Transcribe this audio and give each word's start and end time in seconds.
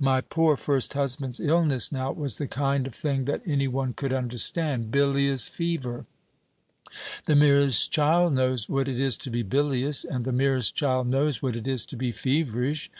My 0.00 0.22
poor 0.22 0.56
first 0.56 0.94
husband's 0.94 1.38
illness, 1.38 1.92
now, 1.92 2.10
was 2.10 2.38
the 2.38 2.48
kind 2.48 2.84
of 2.88 2.96
thing 2.96 3.26
that 3.26 3.42
any 3.46 3.68
one 3.68 3.92
could 3.92 4.12
understand 4.12 4.90
bilious 4.90 5.46
fever. 5.48 6.04
The 7.26 7.36
merest 7.36 7.92
child 7.92 8.32
knows 8.34 8.68
what 8.68 8.88
it 8.88 8.98
is 8.98 9.16
to 9.18 9.30
be 9.30 9.44
bilious, 9.44 10.04
and 10.04 10.24
the 10.24 10.32
merest 10.32 10.74
child 10.74 11.06
knows 11.06 11.42
what 11.42 11.54
it 11.56 11.68
is 11.68 11.86
to 11.86 11.96
be 11.96 12.10
feverish. 12.10 12.90